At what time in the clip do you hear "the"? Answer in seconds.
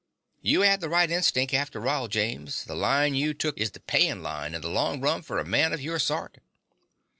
0.81-0.89, 2.65-2.73, 3.69-3.79, 4.61-4.67